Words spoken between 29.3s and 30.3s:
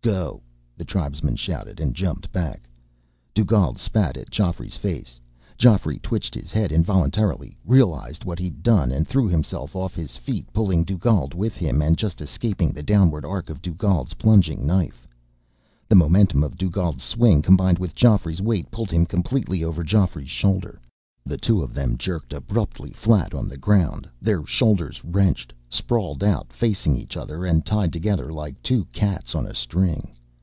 on a string.